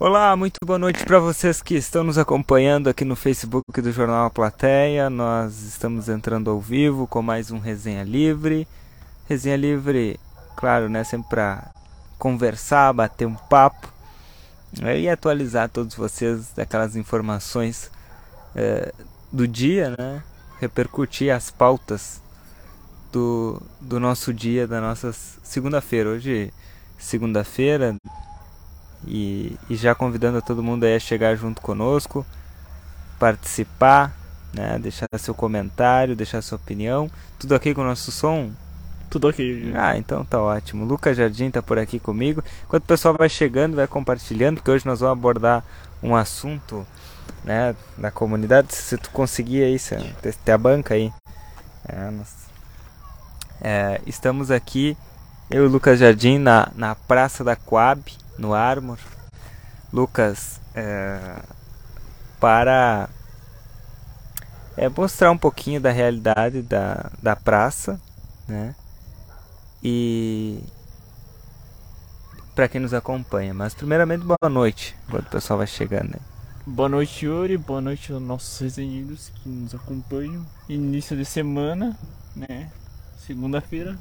[0.00, 4.26] Olá, muito boa noite para vocês que estão nos acompanhando aqui no Facebook do Jornal
[4.26, 5.10] A Plateia.
[5.10, 8.68] Nós estamos entrando ao vivo com mais um Resenha Livre.
[9.28, 10.16] Resenha Livre,
[10.56, 11.72] claro, né, sempre para
[12.16, 13.92] conversar, bater um papo
[14.80, 17.90] né, e atualizar todos vocês daquelas informações
[18.54, 18.94] é,
[19.32, 20.22] do dia, né,
[20.60, 22.22] repercutir as pautas
[23.10, 25.12] do, do nosso dia, da nossa
[25.42, 26.10] segunda-feira.
[26.10, 26.52] Hoje,
[26.96, 27.96] segunda-feira,
[29.06, 32.26] e, e já convidando todo mundo a chegar junto conosco,
[33.18, 34.12] participar,
[34.52, 37.10] né, deixar seu comentário, deixar sua opinião.
[37.38, 38.50] Tudo aqui com o nosso som?
[39.10, 39.72] Tudo ok.
[39.74, 40.84] Ah, então tá ótimo.
[40.84, 42.42] Lucas Jardim tá por aqui comigo.
[42.64, 45.64] Enquanto o pessoal vai chegando, vai compartilhando, porque hoje nós vamos abordar
[46.02, 46.86] um assunto,
[47.44, 48.74] né, da comunidade.
[48.74, 49.96] Se tu conseguir aí, se,
[50.44, 51.12] ter a banca aí.
[51.88, 52.34] É, nós,
[53.60, 54.96] é, estamos aqui,
[55.50, 58.02] eu e o Lucas Jardim, na, na Praça da Coab,
[58.38, 58.98] no Armor.
[59.92, 61.42] Lucas, é,
[62.38, 63.08] para
[64.76, 68.00] é, mostrar um pouquinho da realidade da, da praça,
[68.46, 68.74] né?
[69.82, 70.62] E
[72.54, 73.54] para quem nos acompanha.
[73.54, 76.18] Mas primeiramente boa noite, enquanto o pessoal vai chegando.
[76.66, 77.56] Boa noite, Yuri.
[77.56, 80.44] Boa noite aos nossos resenhidos que nos acompanham.
[80.68, 81.96] Início de semana,
[82.36, 82.70] né?
[83.26, 83.98] Segunda-feira.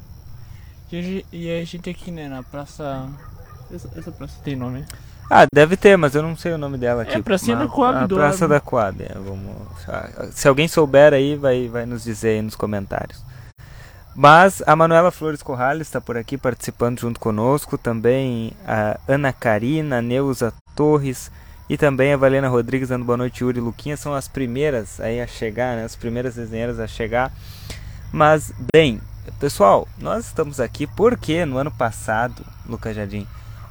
[0.91, 3.09] E a gente aqui, né, na Praça
[3.73, 4.85] essa, essa praça tem nome?
[5.29, 7.15] Ah, deve ter, mas eu não sei o nome dela aqui.
[7.15, 9.03] É, Pracinha da Coab a do Praça da Coab.
[9.03, 9.55] É, vamos,
[10.31, 13.21] se alguém souber aí, vai, vai nos dizer aí nos comentários.
[14.15, 17.77] Mas a Manuela Flores Corrales está por aqui participando junto conosco.
[17.77, 21.29] Também a Ana Karina, a Neuza Torres
[21.69, 23.95] e também a Valena Rodrigues dando boa noite, Yuri e Luquinha.
[23.95, 25.83] São as primeiras aí a chegar, né?
[25.83, 27.31] As primeiras desenheiras a chegar.
[28.11, 28.99] Mas, bem,
[29.39, 33.27] pessoal, nós estamos aqui porque no ano passado, Lucas Jardim,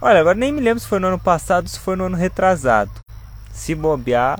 [0.06, 2.16] Olha, agora nem me lembro se foi no ano passado ou se foi no ano
[2.16, 2.92] retrasado.
[3.52, 4.38] Se bobear,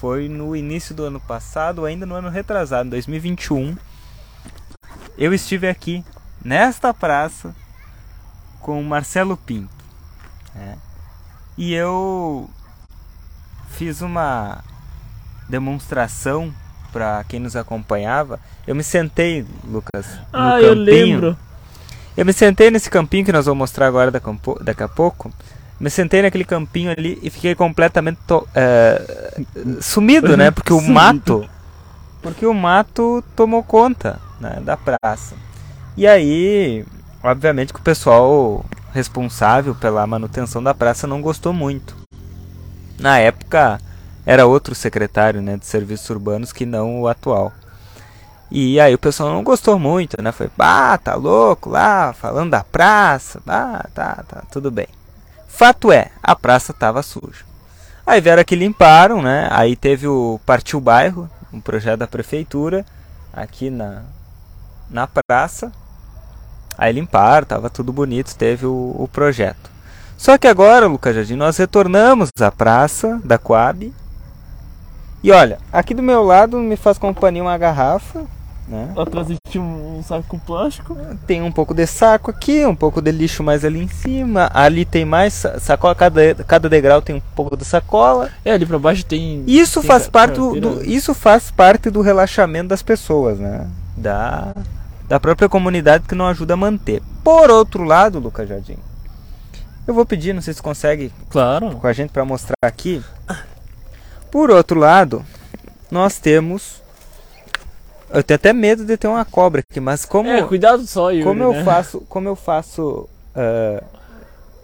[0.00, 3.76] foi no início do ano passado ou ainda no ano retrasado, 2021.
[5.18, 6.02] Eu estive aqui,
[6.42, 7.54] nesta praça,
[8.62, 9.84] com o Marcelo Pinto.
[10.54, 10.78] Né?
[11.58, 12.48] E eu
[13.72, 14.64] fiz uma
[15.50, 16.50] demonstração
[16.90, 18.40] para quem nos acompanhava.
[18.66, 20.66] Eu me sentei, Lucas, no ah, campinho.
[20.66, 21.38] eu lembro
[22.16, 25.32] eu me sentei nesse campinho que nós vamos mostrar agora daqui a pouco.
[25.80, 28.18] Me sentei naquele campinho ali e fiquei completamente
[28.54, 29.34] é,
[29.80, 30.50] sumido, né?
[30.52, 31.48] Porque o mato,
[32.22, 35.34] porque o mato tomou conta né, da praça.
[35.96, 36.84] E aí,
[37.22, 38.64] obviamente que o pessoal
[38.94, 41.96] responsável pela manutenção da praça não gostou muito.
[43.00, 43.80] Na época
[44.24, 47.52] era outro secretário né, de serviços urbanos que não o atual.
[48.54, 50.30] E aí o pessoal não gostou muito, né?
[50.30, 54.88] Foi, ah, tá louco lá, falando da praça, ah, tá, tá, tudo bem.
[55.48, 57.46] Fato é, a praça tava suja.
[58.06, 59.48] Aí vieram aqui limparam, né?
[59.50, 62.84] Aí teve o Partiu Bairro, um projeto da prefeitura,
[63.32, 64.02] aqui na,
[64.90, 65.72] na praça.
[66.76, 69.70] Aí limparam, tava tudo bonito, teve o, o projeto.
[70.18, 73.90] Só que agora, Lucas Jardim, nós retornamos à praça da Coab.
[75.22, 78.26] E olha, aqui do meu lado me faz companhia uma garrafa
[78.66, 78.92] né?
[78.96, 80.96] Atrás tinha um saco com plástico.
[81.26, 84.50] Tem um pouco de saco aqui, um pouco de lixo mais ali em cima.
[84.54, 88.30] Ali tem mais sacola, cada, cada degrau tem um pouco de sacola.
[88.44, 89.44] É, ali para baixo tem.
[89.46, 93.68] Isso tem faz parte do, do, isso faz parte do relaxamento das pessoas, né?
[93.96, 94.54] Da,
[95.08, 97.02] da própria comunidade que não ajuda a manter.
[97.22, 98.78] Por outro lado, Lucas Jardim,
[99.86, 101.72] eu vou pedir, não sei se consegue claro.
[101.72, 103.02] com a gente para mostrar aqui.
[104.30, 105.24] Por outro lado,
[105.90, 106.81] nós temos
[108.12, 110.28] eu tenho até medo de ter uma cobra aqui, mas como.
[110.28, 111.64] É, cuidado só, Yuri, Como eu né?
[111.64, 112.00] faço.
[112.08, 113.08] Como eu faço.
[113.34, 113.82] Uh,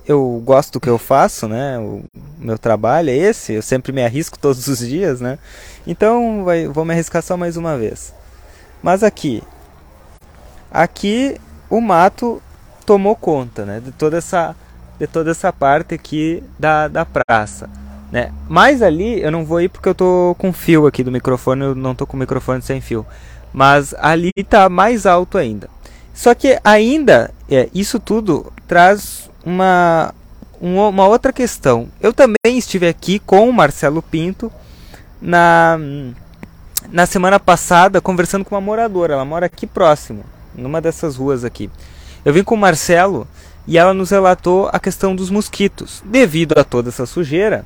[0.07, 1.79] eu gosto do que eu faço, né?
[1.79, 2.03] O
[2.39, 5.39] meu trabalho é esse, eu sempre me arrisco todos os dias, né?
[5.87, 8.15] Então vai, vou me arriscar só mais uma vez.
[8.83, 9.43] Mas aqui.
[10.71, 11.37] Aqui
[11.69, 12.43] o mato
[12.87, 13.81] tomou conta, né?
[13.85, 14.57] De toda essa,
[14.99, 17.69] de toda essa parte aqui da, da praça.
[18.11, 18.33] Né?
[18.49, 21.75] Mas ali eu não vou ir porque eu tô com fio aqui do microfone, eu
[21.75, 23.07] não tô com o microfone sem fio.
[23.53, 25.69] Mas ali está mais alto ainda.
[26.15, 30.13] Só que ainda é, isso tudo traz uma,
[30.61, 31.89] uma outra questão.
[32.01, 34.51] Eu também estive aqui com o Marcelo Pinto
[35.21, 35.79] na,
[36.91, 39.15] na semana passada conversando com uma moradora.
[39.15, 40.25] Ela mora aqui próximo,
[40.55, 41.71] numa dessas ruas aqui.
[42.25, 43.27] Eu vim com o Marcelo
[43.67, 46.03] e ela nos relatou a questão dos mosquitos.
[46.05, 47.65] Devido a toda essa sujeira,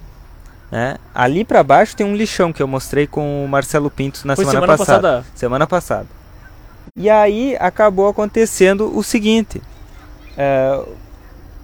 [0.73, 0.97] né?
[1.15, 4.53] Ali para baixo tem um lixão que eu mostrei com o Marcelo Pinto na semana,
[4.53, 5.03] semana passada.
[5.03, 5.27] passada.
[5.35, 6.07] Semana passada.
[6.97, 9.61] E aí acabou acontecendo o seguinte:
[10.35, 10.81] é,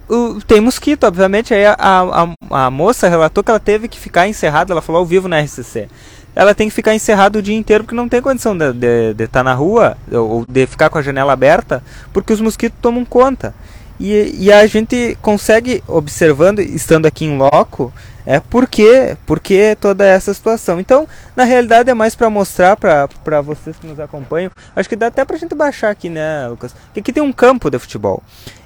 [0.07, 1.55] o, tem mosquito, obviamente.
[1.55, 5.05] Aí a, a, a, moça relatou que ela teve que ficar encerrada, ela falou ao
[5.07, 5.89] vivo na RCC.
[6.35, 9.43] Ela tem que ficar encerrada o dia inteiro porque não tem condição de estar tá
[9.43, 11.83] na rua ou de ficar com a janela aberta
[12.13, 13.55] porque os mosquitos tomam conta.
[13.99, 17.91] E, e a gente consegue, observando, estando aqui em loco,
[18.29, 20.79] é porque, porque toda essa situação.
[20.79, 24.51] Então, na realidade, é mais para mostrar para vocês que nos acompanham.
[24.75, 26.75] Acho que dá até para a gente baixar aqui, né, Lucas?
[26.93, 28.21] Que aqui tem um campo de futebol.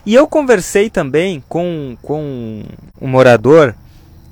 [0.06, 2.66] E eu conversei também com, com
[3.02, 3.74] um morador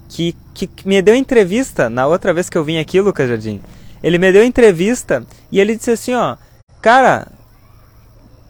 [0.09, 3.61] que, que me deu entrevista na outra vez que eu vim aqui, Lucas Jardim.
[4.03, 6.35] Ele me deu entrevista e ele disse assim: ó,
[6.81, 7.25] cara,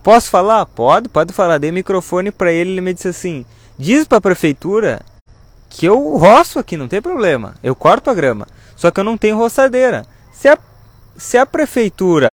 [0.01, 0.65] Posso falar?
[0.65, 1.59] Pode, pode falar.
[1.59, 3.45] Dei microfone para ele, ele me disse assim:
[3.77, 4.99] "Diz para a prefeitura
[5.71, 7.55] que eu roço aqui, não tem problema.
[7.63, 8.45] Eu corto a grama,
[8.75, 10.05] só que eu não tenho roçadeira.
[10.31, 10.57] Se a
[11.17, 12.29] se a prefeitura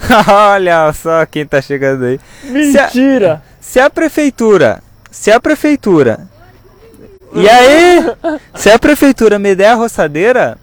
[0.28, 2.20] Olha só quem tá chegando aí.
[2.44, 3.42] Mentira.
[3.60, 6.28] Se a, se a prefeitura, se a prefeitura
[7.34, 8.04] E aí,
[8.54, 10.58] se a prefeitura me der a roçadeira,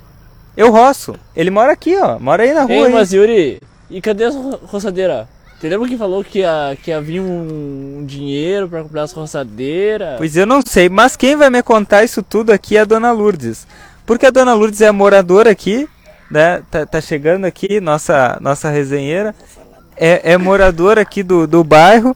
[0.55, 1.15] eu roço.
[1.35, 2.19] Ele mora aqui, ó.
[2.19, 2.73] Mora aí na rua.
[2.73, 4.31] Ei, mas Yuri, e cadê a
[4.65, 5.29] roçadeira?
[5.59, 10.17] Você lembra que falou que, ia, que havia um, um dinheiro para comprar as roçadeiras?
[10.17, 13.11] Pois eu não sei, mas quem vai me contar isso tudo aqui é a dona
[13.11, 13.65] Lourdes.
[14.05, 15.89] Porque a dona Lourdes é moradora aqui,
[16.29, 16.61] né?
[16.69, 19.33] Tá, tá chegando aqui, nossa, nossa resenheira.
[19.95, 22.15] É, é moradora aqui do, do bairro.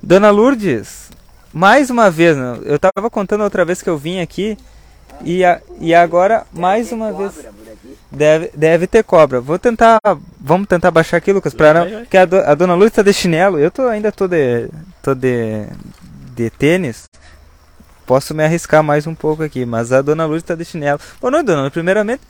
[0.00, 1.10] Dona Lourdes,
[1.52, 2.60] mais uma vez, né?
[2.62, 4.56] eu tava contando outra vez que eu vim aqui.
[5.24, 7.32] E, a, e agora, mais uma vez.
[8.10, 9.40] Deve, deve ter cobra.
[9.40, 9.98] Vou tentar.
[10.40, 12.00] Vamos tentar baixar aqui, Lucas, pra não.
[12.00, 13.58] Porque a, do, a dona Lúcia tá de chinelo.
[13.58, 14.68] Eu tô, ainda tô de.
[15.02, 15.66] tô de.
[16.34, 17.04] de tênis.
[18.06, 20.98] Posso me arriscar mais um pouco aqui, mas a dona Lúcia tá de chinelo.
[21.20, 21.70] Boa noite, dona.
[21.70, 22.22] Primeiramente,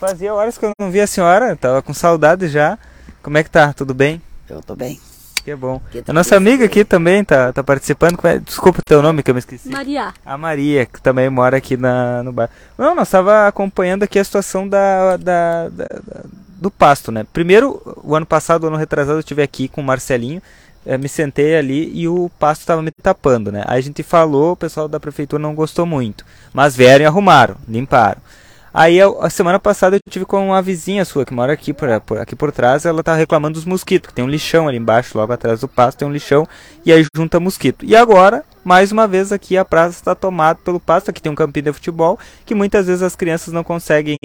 [0.00, 2.76] fazia horas que eu não via a senhora, tava com saudade já.
[3.22, 3.72] Como é que tá?
[3.72, 4.20] Tudo bem?
[4.48, 5.00] Eu tô bem.
[5.46, 5.80] Que bom.
[5.92, 8.18] Que a nossa amiga aqui também tá, tá participando.
[8.24, 8.40] É?
[8.40, 9.68] Desculpa o teu nome que eu me esqueci.
[9.68, 10.12] Maria.
[10.24, 12.50] A Maria, que também mora aqui na, no bar.
[12.76, 16.24] Não, nós estava acompanhando aqui a situação da, da, da, da,
[16.60, 17.24] do pasto, né?
[17.32, 20.42] Primeiro, o ano passado, o ano retrasado, eu estive aqui com o Marcelinho.
[20.84, 23.62] É, me sentei ali e o pasto estava me tapando, né?
[23.68, 26.26] Aí a gente falou, o pessoal da prefeitura não gostou muito.
[26.52, 28.20] Mas vieram e arrumaram, limparam.
[28.76, 32.18] Aí a semana passada eu tive com uma vizinha sua que mora aqui por, por
[32.18, 35.32] aqui por trás, ela tá reclamando dos mosquitos, que tem um lixão ali embaixo, logo
[35.32, 36.46] atrás do pasto tem um lixão
[36.84, 37.86] e aí junta mosquito.
[37.86, 41.34] E agora, mais uma vez aqui a praça está tomada pelo pasto, aqui tem um
[41.34, 44.18] campinho de futebol, que muitas vezes as crianças não conseguem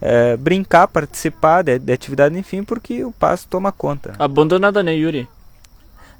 [0.00, 4.14] é, brincar, participar de, de, atividade, enfim, porque o pasto toma conta.
[4.18, 5.28] Abandonada, né, Yuri?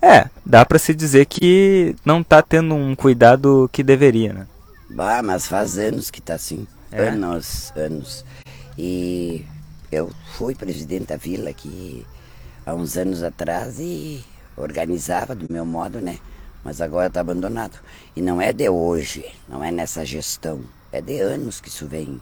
[0.03, 4.47] É, dá para se dizer que não tá tendo um cuidado que deveria, né?
[4.91, 6.67] Bah, mas faz anos que tá assim.
[6.91, 7.09] É?
[7.09, 8.25] Anos, anos.
[8.77, 9.45] E
[9.91, 12.07] eu fui presidente da vila aqui
[12.65, 14.25] há uns anos atrás e
[14.57, 16.19] organizava do meu modo, né?
[16.65, 17.79] Mas agora está abandonado.
[18.15, 20.63] E não é de hoje, não é nessa gestão.
[20.91, 22.21] É de anos que isso vem.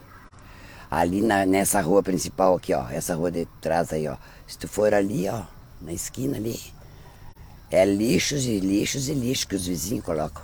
[0.90, 2.88] Ali na, nessa rua principal aqui, ó.
[2.88, 4.16] Essa rua de trás aí, ó.
[4.46, 5.42] Se tu for ali, ó,
[5.80, 6.60] na esquina ali,
[7.70, 10.42] é lixos e lixos e lixos que os vizinhos colocam.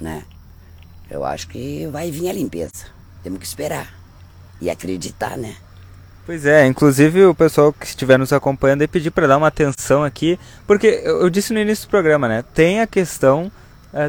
[0.00, 0.24] Né?
[1.10, 2.86] Eu acho que vai vir a limpeza.
[3.22, 3.92] Temos que esperar
[4.60, 5.56] e acreditar, né?
[6.24, 10.04] Pois é, inclusive o pessoal que estiver nos acompanhando aí pedir para dar uma atenção
[10.04, 12.44] aqui, porque eu, disse no início do programa, né?
[12.54, 13.50] Tem a questão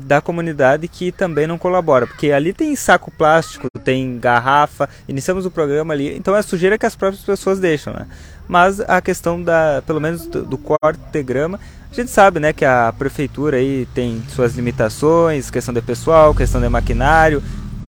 [0.03, 5.51] da comunidade que também não colabora, porque ali tem saco plástico, tem garrafa, iniciamos o
[5.51, 8.07] programa ali, então é sujeira que as próprias pessoas deixam, né?
[8.47, 11.59] Mas a questão da, pelo menos do, do corte de grama,
[11.91, 16.61] a gente sabe, né, que a prefeitura aí tem suas limitações, questão de pessoal, questão
[16.61, 17.41] de maquinário,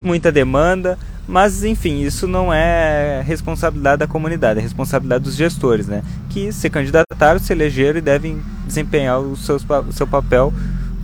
[0.05, 6.03] muita demanda, mas enfim, isso não é responsabilidade da comunidade, é responsabilidade dos gestores, né,
[6.31, 10.53] que se candidataram, se elegeram e devem desempenhar o seu, o seu papel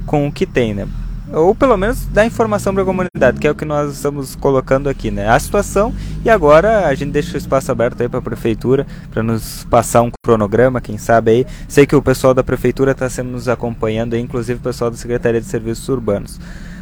[0.08, 0.88] com o que tem, né
[1.32, 4.88] ou pelo menos dar informação para a comunidade, que é o que nós estamos colocando
[4.88, 5.28] aqui, né?
[5.28, 9.22] A situação e agora a gente deixa o espaço aberto aí para a prefeitura para
[9.22, 11.46] nos passar um cronograma, quem sabe aí.
[11.68, 14.96] Sei que o pessoal da prefeitura está sempre nos acompanhando, aí, inclusive o pessoal da
[14.96, 16.40] Secretaria de Serviços Urbanos.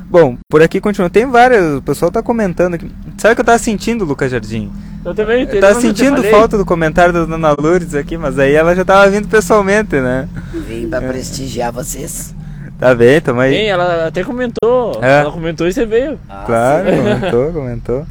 [0.09, 1.11] Bom, por aqui continua.
[1.11, 2.89] Tem várias, o pessoal está comentando aqui.
[3.19, 4.71] Sabe o que eu estava sentindo, Lucas Jardim?
[5.05, 5.49] Eu também.
[5.51, 9.11] Eu tava sentindo falta do comentário da Dona Lourdes aqui, mas aí ela já estava
[9.11, 10.29] vindo pessoalmente, né?
[10.69, 12.33] Vim para prestigiar vocês.
[12.79, 13.53] Tá bem, tamo aí.
[13.53, 14.99] Bem, ela até comentou.
[15.03, 15.21] É.
[15.21, 16.21] Ela comentou e você veio.
[16.29, 16.97] Ah, claro, sim.
[16.97, 18.07] comentou, comentou.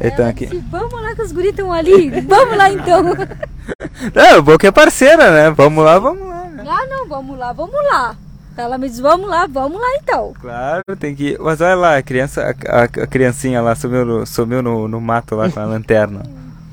[0.00, 0.46] Então aqui.
[0.46, 2.20] Disse, vamos lá que os guris estão ali.
[2.20, 3.02] vamos lá então.
[4.14, 5.50] Não, o Boca é parceira, né?
[5.50, 6.44] Vamos lá, vamos lá.
[6.44, 6.64] Né?
[6.66, 8.16] Ah, não, vamos lá, vamos lá.
[8.56, 10.32] Ela me diz, vamos lá, vamos lá então.
[10.40, 11.36] Claro, tem que.
[11.38, 15.34] Mas olha lá, a criança, a, a criancinha lá sumiu, no, sumiu no, no mato
[15.34, 16.22] lá com a lanterna.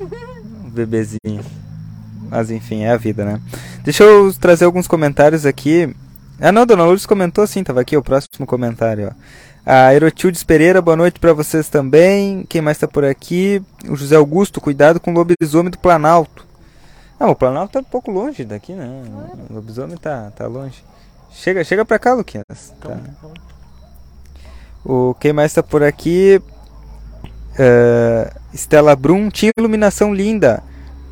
[0.64, 1.44] um bebezinho.
[2.30, 3.40] Mas enfim, é a vida, né?
[3.84, 5.94] Deixa eu trazer alguns comentários aqui
[6.38, 9.46] Ah não, Dona Lourdes comentou sim, tava aqui o próximo comentário, ó.
[9.64, 12.44] A Erotildes Pereira, boa noite pra vocês também.
[12.48, 13.60] Quem mais tá por aqui?
[13.88, 16.46] O José Augusto, cuidado com o lobisomem do Planalto.
[17.18, 18.86] Não, o Planalto tá um pouco longe daqui, né?
[19.50, 20.84] O lobisomem tá, tá longe.
[21.32, 22.72] Chega, chega pra cá, Luquinhas.
[22.80, 22.96] Tá.
[24.84, 26.40] O quem mais tá por aqui?
[27.58, 30.62] Eh, Estela Brum, tinha iluminação linda.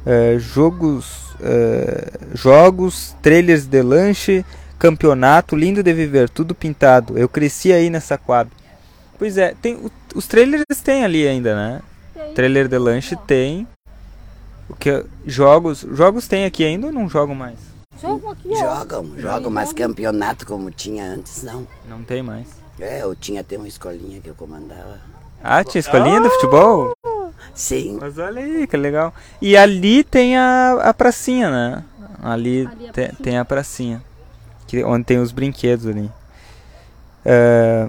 [0.07, 4.45] Eh, jogos, eh, jogos, trailers de lanche,
[4.79, 7.17] campeonato, lindo de viver, tudo pintado.
[7.19, 8.51] Eu cresci aí nessa Coab.
[9.19, 11.81] Pois é, tem o- os trailers tem ali ainda, né?
[12.35, 13.67] Trailer de lanche tem.
[14.69, 17.59] O que jogos, jogos tem aqui ainda ou não jogam mais?
[18.01, 18.57] Joga aqui, ó.
[18.57, 21.67] Jogam, jogam, mas campeonato como tinha antes, não.
[21.89, 22.47] Não tem mais.
[22.81, 24.99] É, eu tinha até uma escolinha que eu comandava.
[25.43, 26.93] Ah, tinha escolinha do futebol?
[27.55, 29.15] Sim, Mas olha aí, que legal.
[29.41, 31.85] E ali tem a, a pracinha, né?
[32.23, 33.19] Ali, Ali a te- pracinha.
[33.23, 34.03] tem a pracinha.
[34.75, 36.11] Que, onde tem os brinquedos ali.
[37.25, 37.89] É,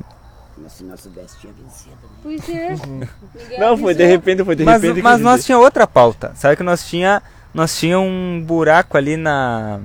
[0.57, 2.17] mas se nós soubesse tinha vencido, né?
[2.23, 2.69] Pois é.
[3.35, 5.01] Ninguém Não, foi de repente, foi de mas repente.
[5.01, 5.45] mas que nós dizer.
[5.47, 6.31] tinha outra pauta.
[6.35, 7.21] Sabe que nós tinha,
[7.53, 9.79] nós tinha um buraco ali na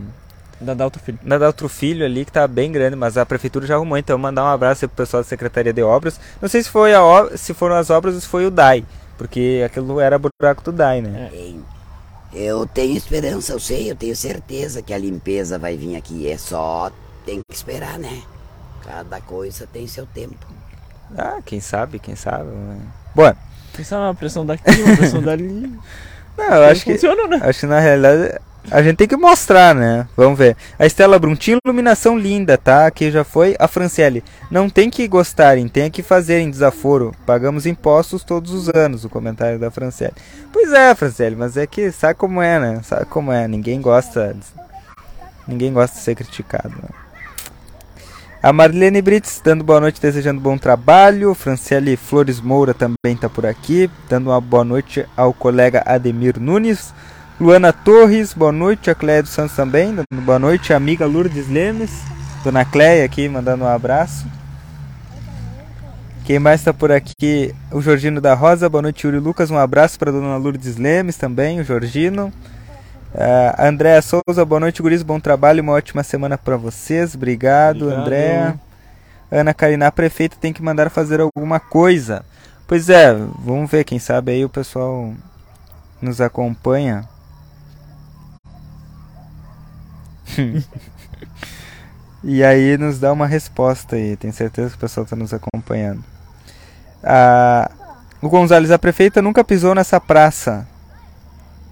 [0.61, 1.19] Da Dalto Filho.
[1.23, 4.45] na Daltro Filho ali que tá bem grande, mas a prefeitura já arrumou, então mandar
[4.45, 6.21] um abraço pro pessoal da Secretaria de Obras.
[6.41, 7.01] Não sei se foi a
[7.37, 8.85] se foram as obras ou se foi o DAI,
[9.19, 11.29] porque aquilo era buraco do DAI, né?
[11.31, 11.61] Tem.
[12.33, 16.29] Eu tenho esperança, eu sei, eu tenho certeza que a limpeza vai vir aqui.
[16.29, 16.91] É só
[17.27, 18.23] tem que esperar, né?
[18.85, 20.47] Cada coisa tem seu tempo.
[21.19, 22.45] Ah, quem sabe, quem sabe.
[22.51, 22.81] né?
[23.15, 23.35] Bom,
[23.77, 25.45] Pensar uma pressão daqui, uma pressão dali.
[26.37, 27.41] não, eu acho que funciona, né?
[27.43, 28.39] Acho que na realidade
[28.69, 30.07] a gente tem que mostrar, né?
[30.17, 30.57] Vamos ver.
[30.79, 32.87] A Estela Brum tinha iluminação linda, tá?
[32.87, 33.57] Aqui já foi.
[33.59, 34.23] A Franciele.
[34.51, 37.15] Não tem que gostarem, tem que fazerem desaforo.
[37.25, 39.05] Pagamos impostos todos os anos.
[39.05, 40.15] O comentário da Franciele.
[40.53, 42.81] Pois é, Franciele, mas é que sabe como é, né?
[42.83, 43.49] Sabe como é.
[43.49, 44.37] Ninguém gosta.
[45.47, 46.71] Ninguém gosta de ser criticado.
[46.71, 46.89] Né?
[48.43, 51.35] A Marlene Brits dando boa noite, desejando bom trabalho.
[51.35, 56.95] Franciele Flores Moura também tá por aqui, dando uma boa noite ao colega Ademir Nunes.
[57.41, 58.91] Luana Torres, boa noite.
[58.91, 60.75] A Cleia dos Santos também, boa noite.
[60.75, 62.03] A amiga Lourdes Lemes,
[62.45, 64.27] Dona Cleia aqui, mandando um abraço.
[66.27, 67.55] Quem mais tá por aqui?
[67.73, 69.51] O Jorgino da Rosa, boa noite, Yuri Lucas.
[69.51, 72.31] Um abraço para Dona Lourdes Lemes também, o Jorgino.
[73.15, 75.03] Ah, Andréa Souza, boa noite, guris.
[75.03, 77.15] Bom trabalho, uma ótima semana para vocês.
[77.15, 78.03] Obrigado, Obrigado.
[78.03, 78.61] Andréa.
[79.33, 82.23] Ana Karina, a prefeita tem que mandar fazer alguma coisa.
[82.69, 85.15] Pois é, vamos ver, quem sabe aí o pessoal
[86.03, 87.09] nos acompanha.
[92.25, 94.17] e aí nos dá uma resposta aí.
[94.17, 96.03] Tenho certeza que o pessoal está nos acompanhando.
[97.03, 97.71] Ah,
[98.23, 100.67] o Gonzales, a prefeita nunca pisou nessa praça.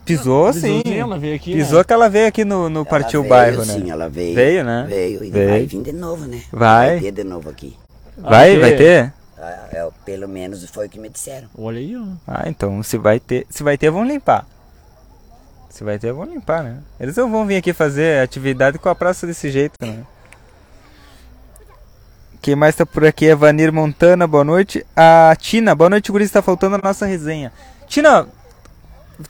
[0.05, 0.83] Pisou sim.
[0.87, 1.53] Ela veio aqui.
[1.53, 1.85] Pisou né?
[1.85, 3.91] que ela veio aqui no, no Ela Partiu veio, Bairro, sim, né?
[3.91, 4.35] ela veio.
[4.35, 4.87] Veio, né?
[4.89, 5.49] Veio e Veio.
[5.51, 6.43] vai vir de novo, né?
[6.51, 7.01] Vai.
[7.01, 7.77] ter de novo aqui.
[8.17, 9.13] Vai, vai ter?
[9.41, 11.49] Ah, é, pelo menos foi o que me disseram.
[11.57, 12.05] Olha aí, ó.
[12.27, 14.47] Ah, então se vai ter, se vai ter, vão limpar.
[15.79, 16.79] Se vai ter, vão limpar, né?
[16.99, 20.01] Eles não vão vir aqui fazer atividade com a praça desse jeito, né?
[22.43, 24.85] Quem mais tá por aqui é Vanir Montana, boa noite.
[24.97, 27.53] A Tina, boa noite, Guri, está faltando a nossa resenha.
[27.87, 28.27] Tina,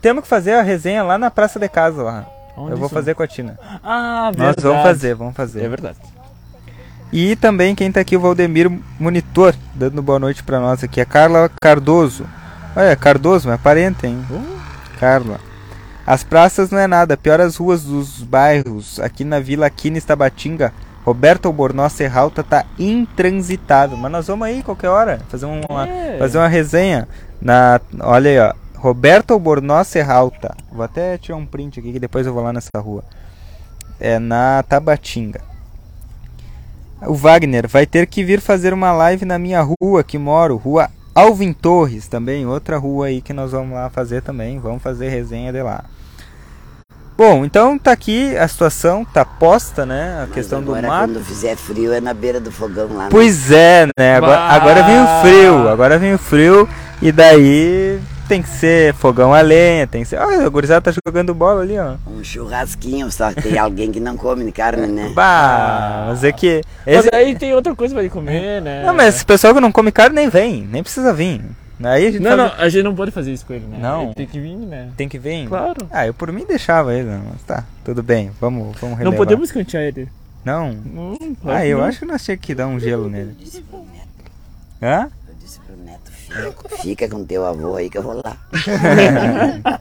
[0.01, 2.27] temos que fazer a resenha lá na praça de casa lá.
[2.57, 2.95] Onde Eu vou isso?
[2.95, 3.59] fazer com a Tina.
[3.85, 4.63] Ah, Nós verdade.
[4.63, 5.63] vamos fazer, vamos fazer.
[5.65, 5.99] É verdade.
[7.13, 10.99] E também quem tá aqui, o Valdemir Monitor, dando boa noite pra nós aqui.
[10.99, 12.25] A Carla Cardoso.
[12.75, 14.25] Olha, Cardoso, é parente, hein?
[14.99, 15.47] Carla.
[16.09, 18.99] As praças não é nada, pior as ruas dos bairros.
[18.99, 20.73] Aqui na Vila Quines Tabatinga,
[21.05, 23.95] Roberto Albornoz Serralta tá intransitável.
[23.99, 26.17] Mas nós vamos aí qualquer hora fazer uma, É.
[26.19, 27.07] fazer uma resenha.
[27.43, 28.55] Na, olha aí, ó.
[28.81, 30.57] Roberto Albornoz Serralta.
[30.73, 33.05] Vou até tirar um print aqui que depois eu vou lá nessa rua.
[34.01, 35.43] É na Tabatinga.
[37.03, 40.89] O Wagner vai ter que vir fazer uma live na minha rua que moro, rua
[41.15, 45.53] Alvin Torres, também outra rua aí que nós vamos lá fazer também, vamos fazer resenha
[45.53, 45.85] de lá.
[47.19, 51.13] Bom, então tá aqui a situação, tá posta, né, a Mas questão do agora, mato.
[51.13, 53.05] quando fizer frio é na beira do fogão lá.
[53.05, 53.09] né?
[53.11, 56.69] Pois é, né, agora, agora vem o frio, agora vem o frio
[57.03, 57.99] e daí
[58.29, 60.21] tem que ser fogão a lenha, tem que ser...
[60.21, 61.95] Olha, o gurizada tá jogando bola ali, ó.
[62.07, 65.11] Um churrasquinho, só que tem alguém que não come carne, né?
[65.17, 66.63] Bah, mas é que...
[66.87, 68.85] Mas esse- aí tem outra coisa pra ele comer, né?
[68.87, 71.41] Não, mas esse pessoal que não come carne nem vem, nem precisa vir.
[71.83, 73.79] Aí a gente Não, faz- não, a gente não pode fazer isso com ele, né?
[73.81, 74.05] Não.
[74.07, 74.91] Ele tem que vir, né?
[74.97, 75.47] Tem que vir?
[75.49, 75.87] Claro.
[75.91, 77.21] Ah, eu por mim deixava ele, né?
[77.31, 79.05] mas tá, tudo bem, vamos, vamos relevar.
[79.05, 80.09] Não podemos escantear ele.
[80.45, 80.77] Não?
[81.45, 81.85] Ah, eu não.
[81.85, 83.37] acho que nós tínhamos que dar um gelo Eu nele.
[83.39, 84.09] disse pro neto,
[84.83, 85.09] Hã?
[85.29, 88.37] eu disse pro neto, fica, fica com teu avô aí que eu vou lá.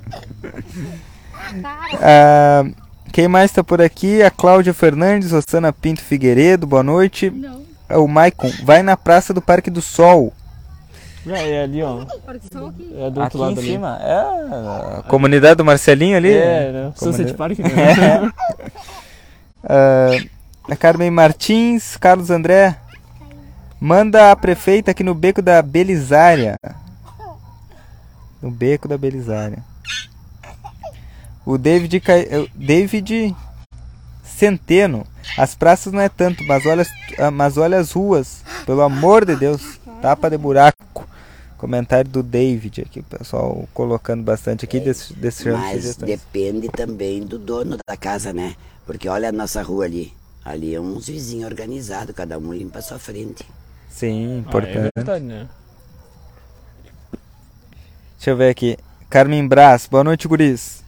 [2.01, 2.65] Ah,
[3.11, 4.21] Quem mais tá por aqui?
[4.21, 7.29] A Cláudia Fernandes, Rosana Pinto Figueiredo, boa noite.
[7.29, 7.61] Não.
[7.89, 10.33] É O Maicon, vai na Praça do Parque do Sol.
[11.29, 12.01] É, é ali, ó.
[12.01, 12.93] Aqui.
[12.97, 13.67] É do Aqui outro lado em ali.
[13.71, 13.97] cima.
[14.01, 16.31] É a comunidade do Marcelinho ali.
[16.33, 16.93] É, né?
[16.95, 18.31] Sunset Comunidade- Park, né?
[19.63, 20.09] Ah,
[20.71, 22.75] a Carmen Martins, Carlos André.
[23.79, 26.57] Manda a prefeita aqui no beco da Belisária.
[28.41, 29.59] No beco da Belisária.
[31.45, 32.13] O David, Ca-
[32.55, 33.35] David
[34.23, 35.05] Centeno.
[35.37, 36.85] As praças não é tanto, mas olha,
[37.19, 38.41] ah, mas olha as ruas.
[38.65, 39.79] Pelo amor de Deus.
[40.01, 40.77] Tapa de buraco.
[41.57, 47.39] Comentário do David aqui, o pessoal colocando bastante aqui, desse, desse Mas depende também do
[47.39, 48.55] dono da casa, né?
[48.85, 50.13] Porque olha a nossa rua ali.
[50.45, 53.43] Ali é uns vizinhos organizados, cada um limpa a sua frente.
[53.89, 54.91] Sim, Ah, é importante.
[54.95, 55.47] verdade, né?
[58.17, 58.77] Deixa eu ver aqui.
[59.09, 60.83] Carmen Brás, boa noite, guris.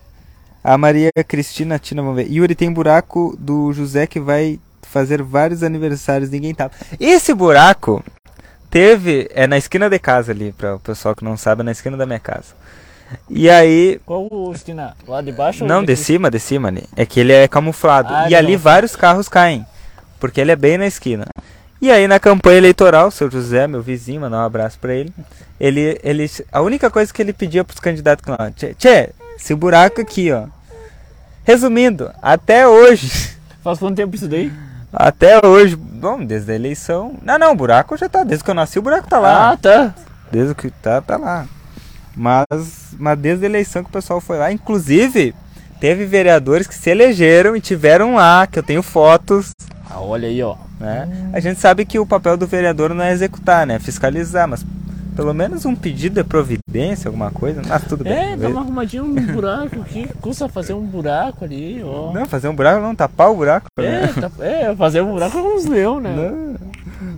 [0.63, 2.31] A Maria Cristina Tina, vamos ver.
[2.31, 6.69] Yuri tem buraco do José que vai fazer vários aniversários, ninguém tá.
[6.99, 8.03] Esse buraco
[8.69, 9.29] teve.
[9.33, 11.97] É na esquina de casa ali, para o pessoal que não sabe, é na esquina
[11.97, 12.53] da minha casa.
[13.29, 13.99] E aí.
[14.05, 14.95] Qual o esquina?
[15.07, 15.65] Lá de baixo?
[15.65, 16.03] Não, de daqui?
[16.03, 16.83] cima, de cima ali.
[16.95, 18.13] É que ele é camuflado.
[18.13, 19.65] Ah, e ele ali não- vários carros caem.
[20.19, 21.25] Porque ele é bem na esquina.
[21.81, 25.13] E aí na campanha eleitoral, o seu José, meu vizinho, mandar um abraço pra ele.
[25.59, 26.29] Ele, ele.
[26.51, 30.31] A única coisa que ele pedia pros candidatos que lá, tchê, tchê, esse buraco aqui,
[30.31, 30.43] ó.
[31.43, 33.31] Resumindo, até hoje.
[33.63, 34.51] Faz quanto tempo isso daí?
[34.91, 35.75] Até hoje.
[35.75, 37.15] Bom, desde a eleição.
[37.21, 38.23] Não, não, o buraco já tá.
[38.23, 39.51] Desde que eu nasci, o buraco tá lá.
[39.51, 39.93] Ah, tá.
[40.31, 41.45] Desde que tá, tá lá.
[42.15, 42.47] Mas,
[42.97, 44.51] mas desde a eleição que o pessoal foi lá.
[44.51, 45.33] Inclusive,
[45.79, 49.51] teve vereadores que se elegeram e tiveram lá, que eu tenho fotos,
[49.89, 50.55] Ah, olha aí, ó.
[50.79, 51.29] né?
[51.33, 53.75] A gente sabe que o papel do vereador não é executar, né?
[53.75, 54.65] É fiscalizar, mas
[55.19, 57.61] pelo menos um pedido de providência, alguma coisa.
[57.67, 58.13] Mas tudo bem.
[58.13, 60.07] É, dá uma arrumadinha um buraco aqui.
[60.21, 62.13] Custa fazer um buraco ali, ó.
[62.13, 63.67] Não, fazer um buraco não, tapar o buraco.
[63.77, 64.07] É, né?
[64.13, 66.15] tá- é, fazer um buraco com uns leão, né?
[66.15, 66.55] Não.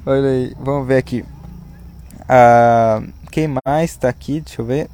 [0.03, 1.23] Olha aí, vamos ver aqui.
[2.27, 4.41] Ah, quem mais tá aqui?
[4.41, 4.89] Deixa eu ver.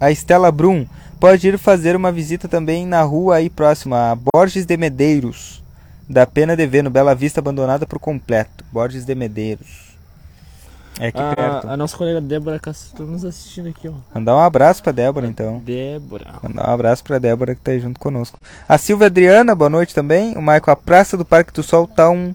[0.00, 0.86] A Estela Brum.
[1.18, 5.62] Pode ir fazer uma visita também na rua aí próxima, a Borges de Medeiros.
[6.08, 8.64] Da pena de ver, no Bela Vista abandonada por completo.
[8.72, 9.91] Borges de Medeiros.
[11.02, 11.68] É aqui perto.
[11.68, 13.92] A, a nossa colega Débora Castro tá nos assistindo aqui, ó.
[14.14, 15.58] Mandar um abraço pra Débora então.
[15.58, 16.34] Débora.
[16.42, 18.38] Mandar um abraço pra Débora que tá aí junto conosco.
[18.68, 20.36] A Silvia Adriana, boa noite também.
[20.36, 22.32] O Maico, a Praça do Parque do Sol tá um,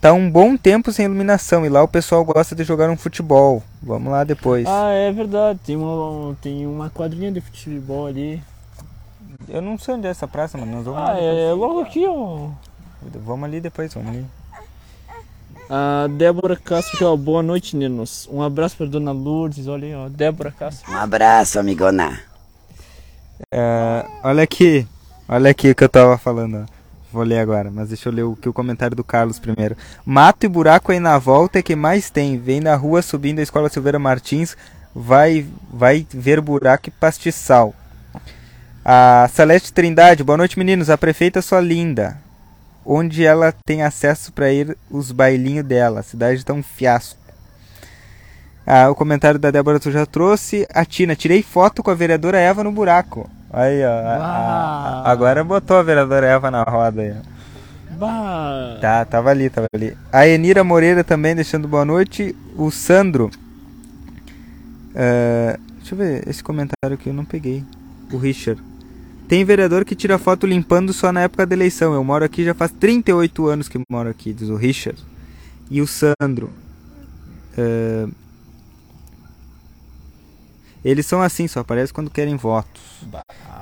[0.00, 1.66] tá um bom tempo sem iluminação.
[1.66, 3.62] E lá o pessoal gosta de jogar um futebol.
[3.82, 4.66] Vamos lá depois.
[4.66, 5.60] Ah, é verdade.
[5.66, 8.42] Tem uma, tem uma quadrinha de futebol ali.
[9.48, 11.80] Eu não sei onde é essa praça, mas nós vamos Ah, lá é, é logo
[11.80, 12.48] aqui, ó.
[13.24, 14.26] Vamos ali depois, vamos ali.
[15.74, 17.16] A Débora Castro, aqui, ó.
[17.16, 18.28] Boa noite, Nenos.
[18.30, 20.06] Um abraço pra Dona Lourdes, olha aí, ó.
[20.06, 20.92] Débora Castro.
[20.92, 22.20] Um abraço, amigona.
[23.50, 24.86] É, olha aqui.
[25.26, 26.58] Olha aqui o que eu tava falando.
[26.58, 26.72] ó.
[27.10, 29.74] Vou ler agora, mas deixa eu ler o, que o comentário do Carlos primeiro.
[30.04, 32.36] Mato e buraco aí na volta é que mais tem.
[32.36, 34.54] Vem na rua subindo a escola Silveira Martins,
[34.94, 37.74] vai, vai ver buraco e pastiçal.
[38.84, 40.90] A Celeste Trindade, boa noite meninos.
[40.90, 42.20] A prefeita sua linda.
[42.84, 46.00] Onde ela tem acesso para ir os bailinhos dela.
[46.00, 47.18] A cidade tá um fiasco.
[48.66, 50.66] Ah, o comentário da Débora tu já trouxe.
[50.72, 53.28] A Tina, tirei foto com a vereadora Eva no buraco.
[53.52, 53.88] Aí, ó.
[53.90, 57.14] a- a- agora botou a vereadora Eva na roda aí.
[57.98, 58.78] Bah.
[58.80, 59.96] Tá, tava ali, tava ali.
[60.12, 62.34] A Enira Moreira também deixando boa noite.
[62.56, 63.30] O Sandro.
[64.94, 67.64] Ah, deixa eu ver esse comentário aqui, eu não peguei.
[68.12, 68.60] O Richard.
[69.32, 71.94] Tem vereador que tira foto limpando só na época da eleição.
[71.94, 75.02] Eu moro aqui já faz 38 anos que moro aqui, diz o Richard.
[75.70, 76.50] E o Sandro.
[77.56, 78.10] Ah,
[80.84, 82.82] eles são assim, só aparecem quando querem votos.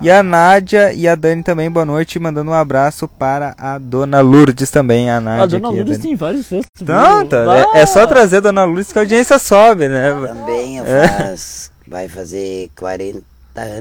[0.01, 4.21] E a Nádia e a Dani também, boa noite, mandando um abraço para a Dona
[4.21, 5.45] Lourdes também, a Nádia.
[5.45, 6.09] A Dona aqui, Lourdes Dani.
[6.09, 6.67] tem vários fãs.
[6.81, 10.11] Não, tá, é, é só trazer a Dona Lourdes que a audiência sobe, né?
[10.27, 11.07] Também eu É.
[11.07, 11.71] faz.
[11.87, 13.23] Vai fazer 40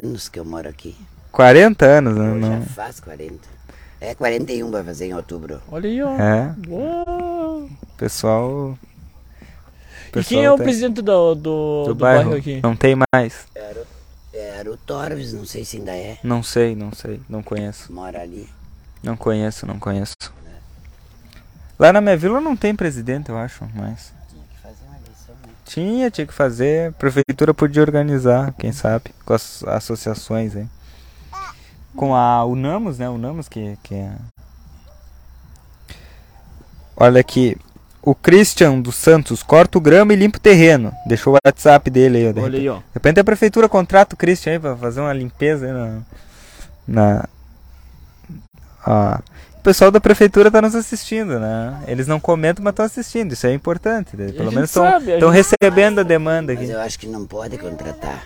[0.04, 0.96] anos que eu moro aqui.
[1.32, 2.30] 40 anos, né?
[2.30, 2.60] Eu Não.
[2.62, 3.38] já faz 40.
[4.02, 5.62] É 41 vai fazer em outubro.
[5.70, 6.10] Olha aí, ó.
[6.18, 7.70] É, Uau.
[7.98, 8.78] pessoal.
[10.16, 12.24] E quem é o tem- presidente do, do, do, do bairro?
[12.30, 12.60] bairro aqui?
[12.64, 13.46] Não tem mais.
[14.34, 16.18] Era o Torves, não sei se ainda é.
[16.24, 17.92] Não sei, não sei, não conheço.
[17.92, 18.48] Mora ali.
[19.04, 20.14] Não conheço, não conheço.
[21.78, 24.12] Lá na minha vila não tem presidente, eu acho, mas.
[24.30, 25.50] Tinha que fazer uma eleição, né?
[25.66, 26.90] Tinha, tinha que fazer.
[26.90, 30.68] A prefeitura podia organizar, quem sabe, com as associações aí.
[31.96, 33.10] Com a Unamos, né?
[33.10, 34.12] Unamos que, que é.
[36.96, 37.58] Olha aqui.
[38.02, 40.94] O Christian dos Santos corta o grama e limpa o terreno.
[41.06, 42.32] Deixou o WhatsApp dele aí, ó.
[42.32, 42.78] De Olha repente, aí, ó.
[42.78, 46.02] de repente a prefeitura contrata o Christian aí pra fazer uma limpeza aí na.
[46.88, 47.30] na
[48.88, 49.18] Ó,
[49.60, 51.84] o pessoal da prefeitura tá nos assistindo, né?
[51.88, 53.34] Eles não comentam, mas estão assistindo.
[53.34, 54.16] Isso é importante.
[54.16, 54.32] né?
[54.32, 56.72] Pelo menos estão recebendo a demanda Mas aqui.
[56.72, 58.24] eu acho que não pode contratar.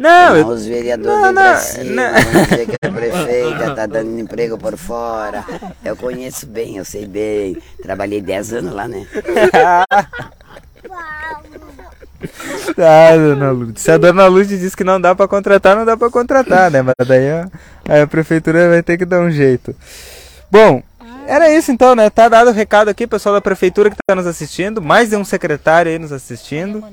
[0.00, 2.44] Não, eu, os vereadores não, não, cima, não.
[2.44, 5.44] dizer que a prefeita tá dando emprego por fora.
[5.84, 7.58] Eu conheço bem, eu sei bem.
[7.82, 9.06] Trabalhei 10 anos lá, né?
[12.76, 13.82] Ah, dona Lourdes.
[13.82, 16.82] Se a dona Lourdes diz que não dá pra contratar, não dá pra contratar, né?
[16.82, 17.48] Mas daí a,
[17.88, 19.74] aí a prefeitura vai ter que dar um jeito.
[20.50, 20.82] Bom,
[21.26, 22.10] era isso então, né?
[22.10, 24.82] Tá dado o recado aqui, pessoal da prefeitura que tá nos assistindo.
[24.82, 26.84] Mais de um secretário aí nos assistindo.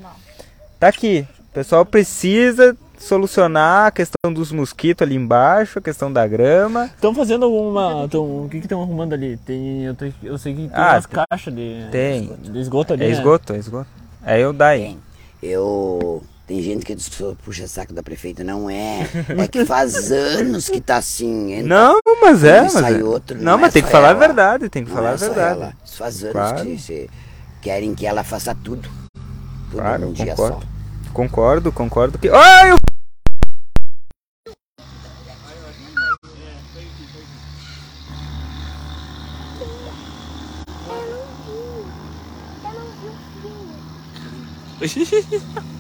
[0.79, 1.27] Tá aqui.
[1.51, 6.85] O pessoal precisa solucionar a questão dos mosquitos ali embaixo, a questão da grama.
[6.95, 8.07] Estão fazendo alguma.
[8.09, 9.37] Tão, o que estão arrumando ali?
[9.37, 12.35] Tem, eu, te- eu sei que tem Ah, umas tem- caixas de, tem.
[12.41, 13.05] de esgoto ali.
[13.05, 13.13] É né?
[13.13, 13.87] esgoto, é esgoto.
[14.25, 14.81] É eu daí.
[14.81, 14.99] Tem.
[15.41, 16.23] Eu.
[16.47, 18.41] Tem gente que diz que sou puxa-saco da prefeita.
[18.43, 19.01] Não é.
[19.37, 21.51] É que faz anos que tá assim.
[21.53, 23.03] entra Não, mas é, um mas sai é.
[23.03, 24.19] outro, Não, não mas é tem que falar a ela.
[24.19, 25.51] verdade, tem que Não falar é a verdade.
[25.59, 25.73] ela.
[25.85, 26.63] Isso faz anos Claro.
[26.65, 27.09] que se-
[27.61, 28.87] querem que ela faça tudo.
[29.69, 30.55] Tudo Claro, num dia concordo.
[30.61, 31.13] só.
[31.13, 32.29] Concordo, concordo que.
[32.29, 32.76] Ai.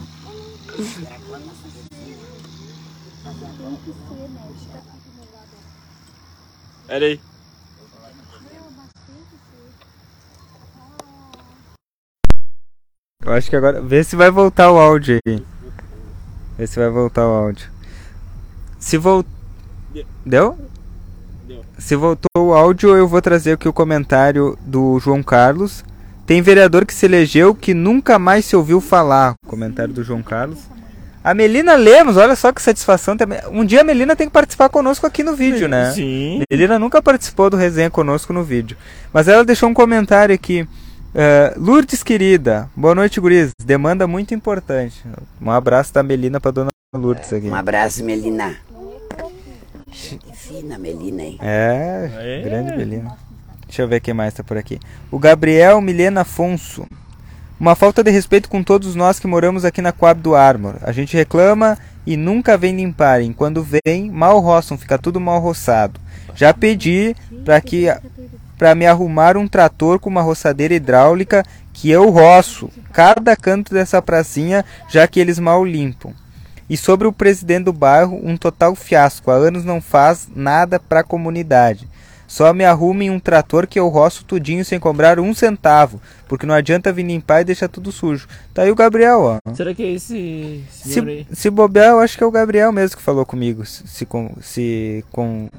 [6.87, 7.19] Pera aí.
[13.25, 13.81] Eu acho que agora.
[13.81, 15.43] Vê se vai voltar o áudio aí.
[16.57, 17.69] Vê se vai voltar o áudio.
[18.79, 19.25] Se vol...
[20.25, 20.57] Deu?
[21.45, 21.65] Deu.
[21.77, 25.83] Se voltou o áudio, eu vou trazer aqui o comentário do João Carlos.
[26.27, 29.35] Tem vereador que se elegeu que nunca mais se ouviu falar.
[29.47, 30.59] Comentário do João Carlos.
[31.23, 33.39] A Melina Lemos, olha só que satisfação também.
[33.49, 35.91] Um dia a Melina tem que participar conosco aqui no vídeo, né?
[35.93, 36.43] Sim.
[36.51, 38.75] Melina nunca participou do resenha conosco no vídeo.
[39.13, 40.67] Mas ela deixou um comentário aqui.
[41.15, 43.51] É, Lourdes querida, boa noite, guris.
[43.65, 45.01] Demanda muito importante.
[45.41, 47.47] Um abraço da Melina pra dona Lourdes aqui.
[47.49, 48.55] Um abraço, Melina.
[49.89, 51.37] Que fina, Melina, hein?
[51.41, 52.41] É, É.
[52.43, 53.17] grande Melina.
[53.67, 54.79] Deixa eu ver quem mais tá por aqui.
[55.11, 56.87] O Gabriel Milena Afonso.
[57.59, 60.75] Uma falta de respeito com todos nós que moramos aqui na Coab do Armor.
[60.81, 63.33] A gente reclama e nunca vem limparem.
[63.33, 65.99] Quando vem, mal roçam, fica tudo mal roçado.
[66.35, 67.87] Já pedi para que
[68.57, 74.01] para me arrumar um trator com uma roçadeira hidráulica que eu roço cada canto dessa
[74.01, 76.11] pracinha, já que eles mal limpam.
[76.69, 79.29] E sobre o presidente do bairro, um total fiasco.
[79.31, 81.87] Há anos não faz nada para a comunidade.
[82.27, 86.53] Só me arrumem um trator que eu roço tudinho sem cobrar um centavo, porque não
[86.53, 88.27] adianta vir limpar e deixar tudo sujo.
[88.53, 89.53] Tá aí o Gabriel, ó.
[89.53, 91.25] Será que é esse senhor aí?
[91.29, 93.65] Se, se bobear, eu acho que é o Gabriel mesmo que falou comigo.
[93.65, 95.49] Se, com, se, com,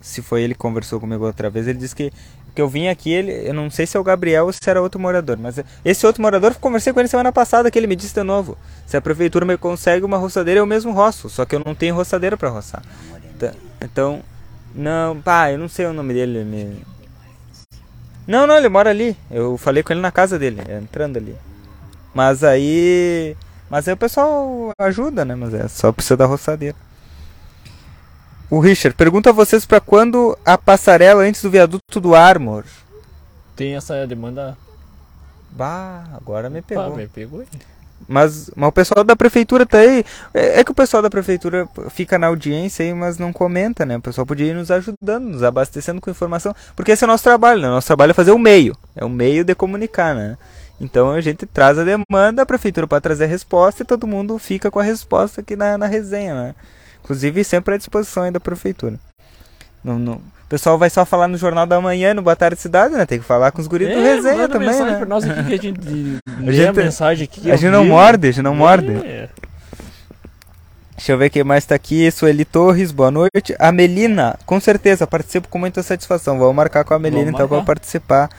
[0.00, 2.10] se foi ele que conversou comigo outra vez, ele disse que
[2.56, 4.80] que eu vim aqui, ele, eu não sei se é o Gabriel ou se era
[4.80, 7.94] outro morador, mas esse outro morador, eu conversei com ele semana passada, que ele me
[7.94, 8.56] disse de novo.
[8.86, 11.94] Se a prefeitura me consegue uma roçadeira, eu mesmo roço, só que eu não tenho
[11.94, 12.82] roçadeira para roçar.
[13.38, 13.52] Tá,
[13.82, 14.22] Então,
[14.76, 16.38] não, pá, eu não sei o nome dele.
[16.38, 16.82] ele-
[18.26, 19.16] Não, não, ele mora ali.
[19.30, 21.36] Eu falei com ele na casa dele, entrando ali.
[22.14, 23.36] Mas aí.
[23.70, 25.34] Mas aí o pessoal ajuda, né?
[25.34, 26.76] Mas é só precisa da roçadeira.
[28.48, 32.64] O Richard, pergunta a vocês pra quando a passarela antes do viaduto do Armor.
[33.56, 34.56] Tem essa demanda.
[35.50, 36.96] Bah, agora me Pá, pegou.
[36.96, 37.44] me pegou.
[38.08, 40.04] Mas, mas o pessoal da prefeitura tá aí.
[40.32, 43.96] É, é que o pessoal da prefeitura fica na audiência aí, mas não comenta, né?
[43.96, 46.54] O pessoal podia ir nos ajudando, nos abastecendo com informação.
[46.76, 47.68] Porque esse é o nosso trabalho, né?
[47.68, 48.76] Nosso trabalho é fazer o meio.
[48.94, 50.36] É o meio de comunicar, né?
[50.80, 54.38] Então a gente traz a demanda, a prefeitura para trazer a resposta e todo mundo
[54.38, 56.54] fica com a resposta aqui na, na resenha, né?
[57.02, 58.98] Inclusive sempre à disposição aí da prefeitura.
[59.82, 62.94] Não, não- O pessoal vai só falar no Jornal da Manhã, no Boa Tarde Cidade,
[62.94, 63.04] né?
[63.04, 64.98] Tem que falar com os guris do resenha É, também, mensagem né?
[64.98, 65.80] pra nós aqui que a gente
[66.48, 67.50] a, gente- mensagem aqui.
[67.50, 68.92] A gente não morde, a gente não morde.
[69.04, 69.28] É.
[70.96, 72.08] Deixa eu ver quem mais tá aqui.
[72.10, 73.54] Sueli Torres, boa noite.
[73.58, 76.38] A Melina, com certeza, participo com muita satisfação.
[76.38, 77.64] Vamos marcar com a Melina então marcar.
[77.64, 78.30] participar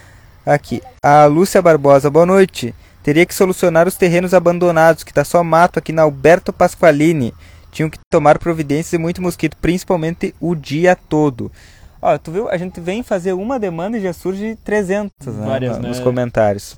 [0.46, 0.82] aqui.
[1.04, 2.74] A Lúcia Barbosa, boa noite.
[3.04, 7.34] Teria que solucionar os terrenos abandonados, que tá só mato aqui na Alberto Pasqualini.
[7.72, 11.52] Tinham que tomar providências e muito mosquito, principalmente o dia todo.
[12.02, 12.50] Ó, tu viu?
[12.50, 16.04] A gente vem fazer uma demanda e já surge 300 né, Várias, nos né?
[16.04, 16.78] comentários.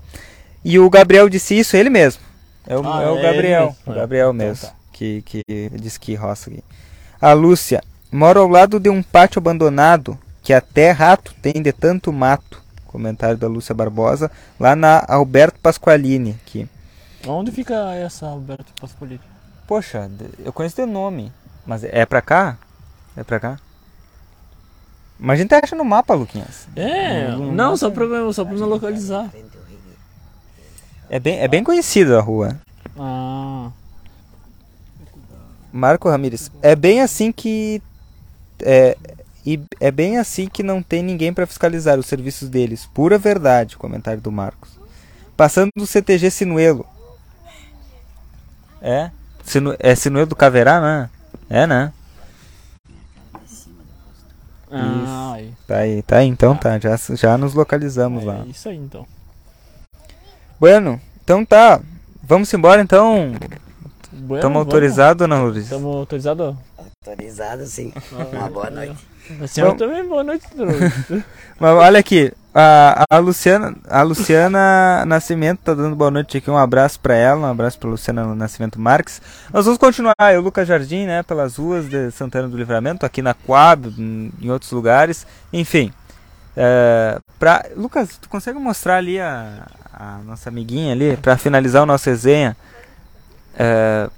[0.63, 2.21] E o Gabriel disse isso, ele mesmo.
[2.67, 3.65] É o, Ah, é o é Gabriel.
[3.67, 3.77] mesmo.
[3.85, 4.67] O É, Gabriel então mesmo.
[4.67, 4.73] tá.
[4.93, 5.41] Que, que
[5.79, 6.63] diz que roça aqui.
[7.21, 7.81] A Lúcia.
[8.11, 12.61] Moro ao lado de um pátio abandonado que até rato tem de tanto mato.
[12.87, 14.31] Comentário da Lúcia Barbosa.
[14.59, 16.37] Lá na Alberto Pasqualini.
[16.45, 16.67] Aqui.
[17.27, 19.21] Onde fica essa Alberto Pasqualini?
[19.67, 20.09] Poxa,
[20.43, 21.31] eu conheço de nome.
[21.65, 22.57] Mas é pra cá?
[23.15, 23.59] É pra cá?
[25.19, 26.67] Mas a gente acha no mapa, Luquinhas.
[26.75, 29.29] É, não, só pra, só pra não localizar.
[31.09, 32.57] É bem, é bem conhecido a rua.
[32.97, 33.69] Ah,
[35.73, 36.51] Marco Ramírez.
[36.61, 37.81] É bem assim que.
[38.61, 38.95] É,
[39.45, 42.87] e é bem assim que não tem ninguém pra fiscalizar os serviços deles.
[42.93, 44.79] Pura verdade, comentário do Marcos.
[45.35, 46.85] Passando do CTG Sinuelo.
[48.81, 49.11] É?
[49.43, 51.09] Sinu, é Sinuelo do Caverá, né?
[51.49, 51.91] É, né?
[54.71, 55.53] Ah aí.
[55.67, 56.77] Tá aí, tá aí, então tá.
[56.79, 58.43] Já, já nos localizamos lá.
[58.45, 59.05] É isso aí então.
[60.59, 61.79] Bueno, então tá.
[62.23, 63.31] Vamos embora então.
[64.11, 64.57] Bueno, Estamos vamos.
[64.57, 65.63] autorizados, dona Lourdes?
[65.63, 66.55] Estamos autorizados?
[66.77, 67.93] Autorizado, sim.
[68.33, 68.97] Uma boa noite.
[69.47, 69.77] Senhora Vamos.
[69.77, 70.45] também, boa noite.
[71.59, 76.57] Mas olha aqui, a, a Luciana, a Luciana Nascimento tá dando boa noite aqui, um
[76.57, 79.21] abraço pra ela, um abraço pra Luciana Nascimento Marques.
[79.53, 83.33] Nós vamos continuar, eu, Lucas Jardim, né, pelas ruas de Santana do Livramento, aqui na
[83.33, 85.93] Coab, em outros lugares, enfim.
[86.57, 91.85] É, pra, Lucas, tu consegue mostrar ali a, a nossa amiguinha ali, pra finalizar o
[91.85, 92.57] nosso resenha?
[93.55, 94.09] É,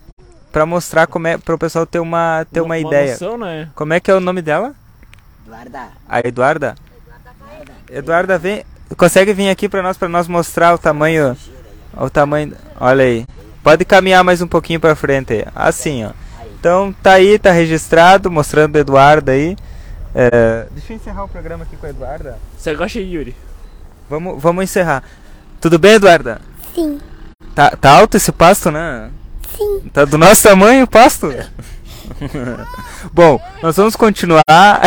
[0.51, 3.11] pra mostrar como é, para o pessoal ter uma, ter uma, ideia.
[3.11, 3.69] noção, né?
[3.75, 4.73] Como é que é o nome dela?
[5.45, 5.89] Guarda.
[6.07, 6.75] A Eduarda?
[7.91, 8.63] Eduarda, vem.
[8.95, 11.35] Consegue vir aqui pra nós, para nós mostrar o tamanho.
[11.95, 12.53] O tamanho.
[12.79, 13.25] Olha aí.
[13.61, 15.45] Pode caminhar mais um pouquinho pra frente.
[15.53, 16.11] Assim, ó.
[16.57, 19.57] Então tá aí, tá registrado, mostrando a Eduarda aí.
[20.15, 22.37] É, Deixa eu encerrar o programa aqui com a Eduarda.
[22.57, 23.35] Você gosta de Yuri?
[24.09, 25.03] Vamos, vamos encerrar.
[25.59, 26.39] Tudo bem, Eduarda?
[26.73, 26.99] Sim.
[27.53, 29.09] Tá, tá alto esse pasto, né?
[29.57, 29.81] Sim.
[29.91, 31.33] Tá do nosso tamanho o pasto?
[33.11, 34.43] Bom, nós vamos continuar.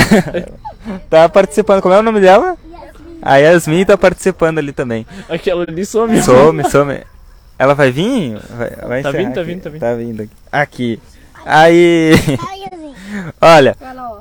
[1.10, 1.82] tá participando.
[1.82, 2.56] Como é o nome dela?
[3.26, 5.06] A Yasmin tá participando ali também.
[5.28, 6.20] Aquela ali some.
[6.22, 7.00] Some, some.
[7.58, 8.38] Ela vai vir?
[8.50, 9.80] Vai, vai Tá encerrar vindo, tá vindo, tá vindo.
[9.80, 10.32] Tá vindo aqui.
[10.52, 11.00] Aqui.
[11.46, 12.12] Aí.
[12.48, 12.64] Ai.
[13.40, 13.76] Olha,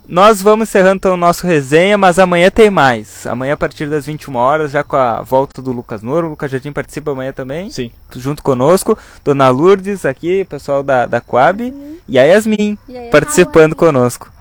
[0.07, 3.25] nós vamos encerrando então o nosso resenha, mas amanhã tem mais.
[3.25, 6.27] Amanhã a partir das 21 horas, já com a volta do Lucas Nouro.
[6.27, 7.69] O Lucas Jardim participa amanhã também.
[7.69, 7.91] Sim.
[8.15, 8.97] Junto conosco.
[9.23, 11.73] Dona Lourdes aqui, pessoal da, da Coab.
[12.07, 14.31] E a Yasmin E aí, participando conosco.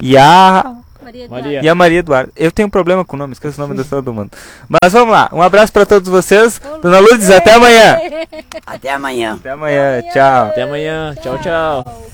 [0.00, 1.28] E a, Maria.
[1.28, 1.60] Maria.
[1.62, 2.32] e a Maria Eduarda.
[2.36, 4.30] Eu tenho um problema com o nome, esqueço o nome de todo mundo.
[4.68, 5.28] Mas vamos lá.
[5.32, 6.60] Um abraço para todos vocês.
[6.82, 7.98] Dona Lourdes, até amanhã.
[8.66, 9.34] Até amanhã.
[9.34, 10.02] Até amanhã.
[10.12, 10.46] Tchau.
[10.46, 11.14] Até amanhã.
[11.20, 12.12] Tchau, tchau.